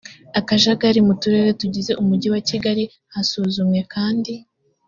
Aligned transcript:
akajagari 0.39 0.99
mu 1.07 1.13
turere 1.21 1.51
tugize 1.61 1.91
umujyi 2.01 2.27
wa 2.33 2.41
kigali 2.49 2.83
hasuzumwe 3.13 3.79
kandi 3.93 4.33